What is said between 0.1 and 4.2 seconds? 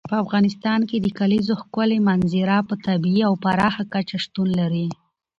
افغانستان کې د کلیزو ښکلې منظره په طبیعي او پراخه کچه